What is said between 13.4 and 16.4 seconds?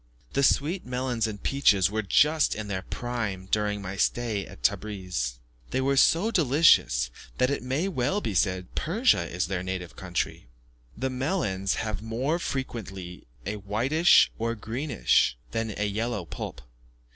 a whitish, or greenish, than a yellow